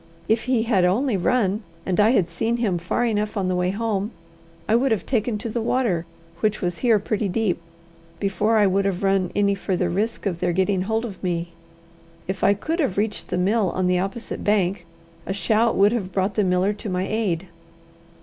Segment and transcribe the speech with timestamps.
[0.27, 3.69] If he had only run, and I had seen him far enough on the way
[3.69, 4.09] home,
[4.67, 6.07] I would have taken to the water,
[6.39, 7.61] which was here pretty deep,
[8.19, 11.49] before I would have run any further risk of their getting hold of me.
[12.27, 14.87] If I could have reached the mill on the opposite bank,
[15.27, 17.49] a shout would have brought the miller to my aid.